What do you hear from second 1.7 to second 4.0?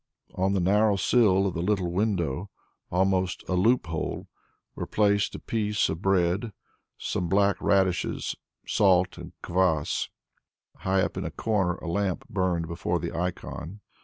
window almost a loop